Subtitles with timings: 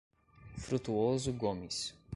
[0.57, 1.93] Frutuoso Gomes